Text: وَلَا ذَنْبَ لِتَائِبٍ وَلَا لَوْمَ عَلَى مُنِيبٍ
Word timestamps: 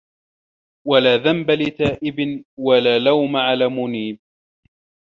وَلَا 0.87 1.17
ذَنْبَ 1.17 1.51
لِتَائِبٍ 1.51 2.45
وَلَا 2.59 2.99
لَوْمَ 2.99 3.35
عَلَى 3.35 3.67
مُنِيبٍ 3.69 4.19